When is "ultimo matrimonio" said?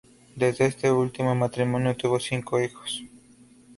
0.91-1.95